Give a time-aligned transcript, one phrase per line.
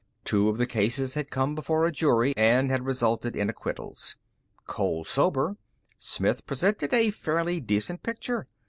[0.23, 4.15] Two of the cases had come before a jury and had resulted in acquittals.
[4.65, 5.57] Cold sober,
[5.99, 8.47] Smith presented a fairly decent picture.